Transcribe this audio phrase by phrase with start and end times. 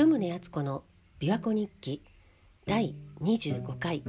[0.00, 0.82] 鳩宗敦子の
[1.20, 2.02] 琵琶湖日記
[2.64, 4.02] 第25回。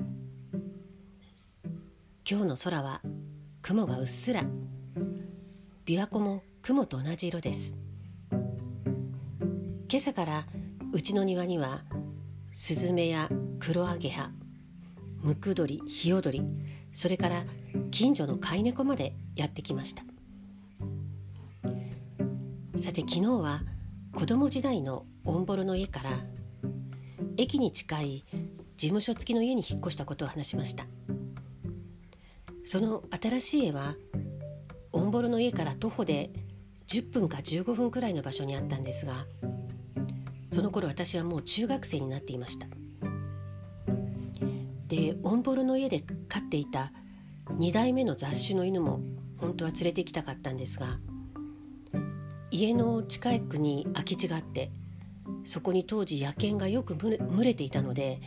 [2.25, 3.01] 今日の空は
[3.61, 4.45] 雲がうっすら。
[5.85, 7.75] 琵琶湖も雲と同じ色です。
[8.31, 10.45] 今朝から
[10.93, 11.81] うちの庭には
[12.53, 13.27] スズメや
[13.59, 14.31] クロアゲハ
[15.19, 16.41] ムクドリヒヨドリ
[16.93, 17.43] それから
[17.91, 20.03] 近所の飼い猫までやってきました。
[22.77, 23.61] さて昨日は
[24.13, 26.09] 子供時代のオンボロの家から
[27.37, 28.25] 駅に近い
[28.77, 30.85] 事務所付きの家に引っ越したことを話しました。
[32.65, 33.95] その新しい家は
[34.91, 36.29] オンボロの家から徒歩で
[36.87, 39.25] 10分か15分くらいの場所にあったんですが
[40.47, 42.67] その頃私はもう中学生になっていました。
[44.87, 46.91] でオンボロの家で飼っていた
[47.47, 49.01] 2代目の雑種の犬も
[49.37, 50.99] 本当は連れてきたかったんですが
[52.51, 54.71] 家の近くに空き地があって
[55.45, 58.19] そこに当時野犬がよく群れていたので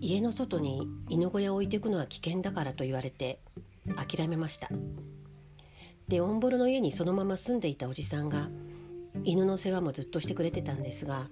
[0.00, 3.40] 家の外に犬小屋を置いていくのは危険だからと言われて
[3.96, 4.68] 諦めました。
[6.08, 8.48] でオンボロの家にそのまま住んでいたおじさんが
[9.24, 11.28] 犬の世話もずっとしてくれてたんですが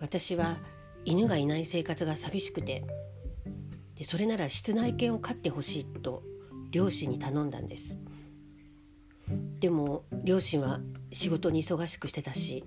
[0.00, 0.56] 私は
[1.04, 2.84] 犬がいない生活が寂しくて
[3.94, 6.22] でそれなら室内犬を飼ってほしいと
[6.70, 7.98] 両親に頼んだんです。
[9.60, 10.80] でも両親は
[11.12, 12.64] 仕事に忙しくしてたし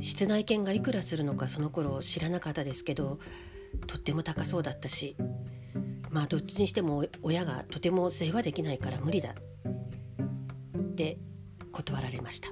[0.00, 3.18] 室内犬がいくらするのかその頃知らなかったですけど
[3.86, 5.16] とっても高そうだったし
[6.10, 11.18] まあどっちにしても親がとても世話できないから無理だって
[11.72, 12.48] 断られました。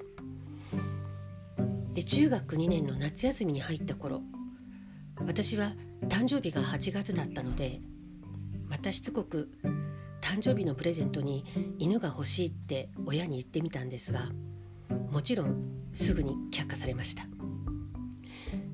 [1.97, 4.21] で中学2年の夏休みに入った頃
[5.27, 5.73] 私は
[6.09, 7.81] 誕生日が8月だったので
[8.69, 9.51] またしつこく
[10.27, 11.45] 誕生日のプレゼントに
[11.79, 14.23] 犬が欲しいって親に言ってみたんですが
[15.13, 17.23] もちろんすぐに却下されました。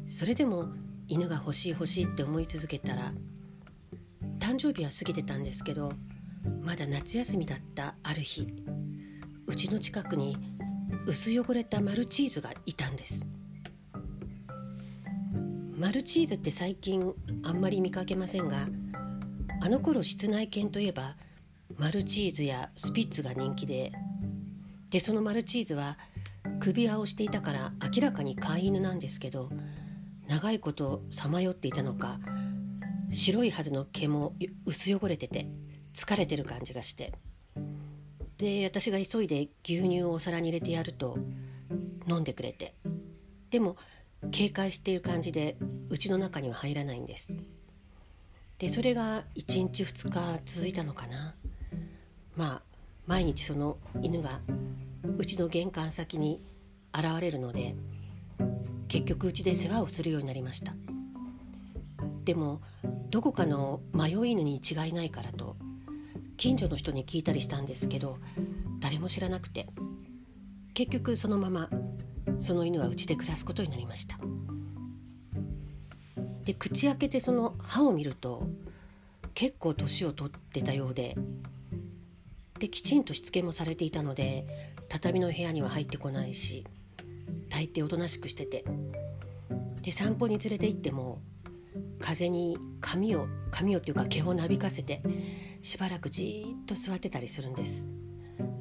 [0.09, 0.73] それでも
[1.09, 3.13] 犬が欲しい欲しいって思い続けたら
[4.39, 5.93] 誕生日は過ぎてたんですけど
[6.63, 8.49] まだ夏休みだったある日
[9.47, 10.39] うちの近くに
[11.05, 13.27] 薄汚れたマルチーズがいたんです。
[15.77, 17.13] マルチーズって最近
[17.43, 18.69] あんまり見かけませんが
[19.61, 21.17] あの頃室内犬といえば
[21.79, 23.93] マルチーズやスピッツが人気で
[24.91, 25.99] でそのマルチーズは
[26.61, 29.51] 首輪をしていたから明らかに飼い犬なんですけど
[30.29, 32.19] 長いことさまよっていたのか
[33.11, 34.35] 白いはずの毛も
[34.65, 35.49] 薄汚れてて
[35.95, 37.13] 疲れてる感じがして。
[38.39, 41.17] で私が急いで牛乳をお皿に入れてやると
[42.09, 42.75] 飲んでくれて。
[43.51, 43.77] でも
[44.31, 45.59] 警戒している感じで
[45.91, 47.37] うちの中には入らないんです。
[48.59, 51.35] でそれが1日2日続いたのかな。
[52.37, 52.63] まあ
[53.07, 54.41] 毎日その犬が
[55.19, 56.41] うちの玄関先に
[56.95, 57.75] 現れるので
[58.89, 60.75] 結局うちで世話をするようになりました。
[62.25, 62.61] でも
[63.11, 65.57] どこかの迷い犬に違いないからと
[66.37, 68.19] 近所の人に聞いたりしたんですけど
[68.81, 69.67] 誰も知らなくて
[70.75, 71.69] 結局そのまま
[72.39, 74.19] その犬はうちで暮らすことになりました。
[76.45, 78.47] で口開けてその歯を見ると
[79.35, 81.17] 結構年を取ってたようで
[82.63, 84.47] できちんとしつけもされていたので
[84.89, 86.65] 畳の部屋には入ってこないし
[87.49, 88.65] 大抵おとなしくしてて。
[89.83, 91.21] で散歩に連れて行っても
[91.99, 95.03] 風に髪を髪をっていうか毛をなびかせて
[95.61, 97.91] しばらくじっと座ってたりするんです。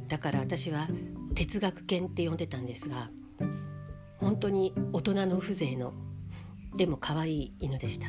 [0.08, 0.88] だから私は
[1.36, 3.12] 哲学犬って呼んでたんですが
[4.18, 5.94] 本当に大人の風情の
[6.76, 8.08] でも可愛い犬でした。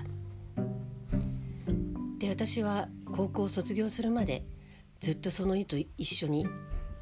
[2.19, 4.47] で私は高校を卒業するまで
[5.03, 6.47] ずっとその犬と一緒に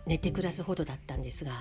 [0.07, 1.53] 寝て暮らすほどだったんですが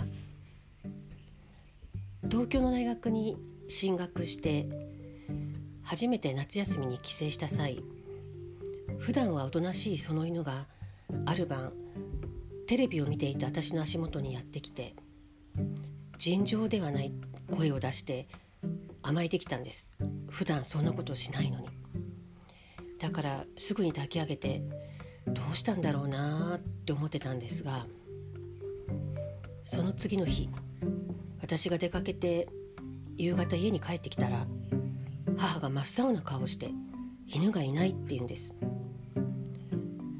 [2.31, 4.65] 東京の大学に進学して
[5.83, 7.83] 初めて夏休みに帰省した際
[8.99, 10.65] 普段はおとなしいその犬が
[11.25, 11.73] ある晩
[12.67, 14.95] テレビを見ていた私の足元にやってきて
[16.17, 17.11] 尋常ではない
[17.51, 18.29] 声を出して
[19.01, 19.89] 甘えてきたんです。
[20.29, 21.69] 普段そんなことしないのに。
[22.99, 24.61] だからすぐに抱き上げて
[25.33, 27.85] どうしたんだろうなって思ってたんですが
[29.63, 30.49] その次の日
[31.41, 32.47] 私が出かけて
[33.17, 34.45] 夕方家に帰ってきたら
[35.37, 36.69] 母が真っ青な顔して
[37.27, 38.55] 犬がいないって言うんです。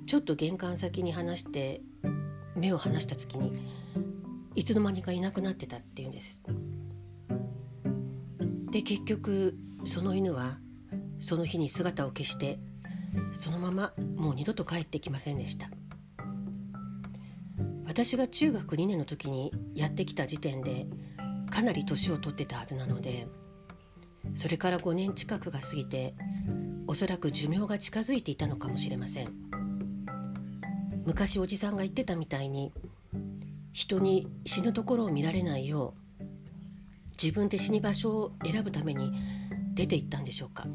[0.06, 1.82] ちょっと玄関先に話して
[2.56, 3.62] 目を離した月に
[4.56, 6.42] いつの間にかいなくなってたって言うんです。
[8.72, 10.58] で結局その犬は
[11.20, 12.60] その日に姿を消して
[13.34, 15.70] そのままもう二度と帰ってきませんでした。
[17.86, 20.86] 私が中学2年の時にやってきた時点で
[21.50, 23.28] かなり年を取ってたはずなので
[24.36, 26.14] それから5年近くが過ぎて
[26.86, 29.34] おそらく寿命が近づいていたのかもしれません。
[31.06, 32.72] 昔おじさんが言ってたみたいに
[33.74, 36.24] 人に死ぬところを見られないよう
[37.22, 39.12] 自分で死に場所を選ぶために
[39.74, 40.68] 出て行ったんでしょうか。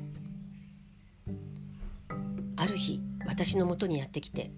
[2.74, 4.50] る日私のもとにやってきて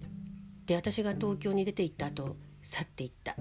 [0.65, 3.37] で私が東京に出て行った後去っていった。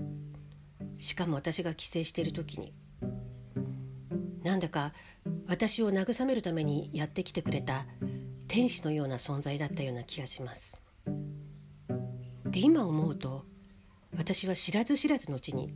[0.99, 2.73] しかも私が帰省している時に
[4.43, 4.93] なんだか
[5.49, 7.84] 私を慰めるためにやってきてくれた
[8.49, 10.81] 天使のような存在だったような気がします。
[12.44, 13.44] で今思うと
[14.17, 15.75] 私は知らず知らずのうちに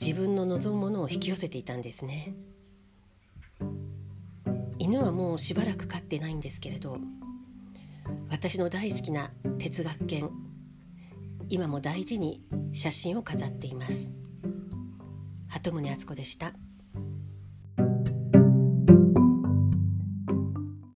[0.00, 2.34] 自分の望むものを引き寄せていたんですね。
[4.78, 6.98] 犬はもうしばらく飼ってないんですけれど
[8.30, 10.30] 私の大好きな哲学犬
[11.48, 14.10] 今も大事に写真を飾っています
[15.48, 16.54] 鳩宗敦子でした。